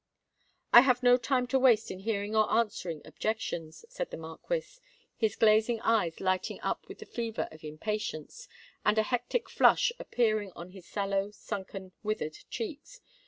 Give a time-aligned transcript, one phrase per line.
[0.73, 4.63] "I have no time to waste in hearing or answering objections," said the Marquis,
[5.15, 8.47] his glazing eyes lighting up with the fever of impatience,
[8.83, 13.01] and a hectic flush appearing on his sallow, sunken, withered cheeks.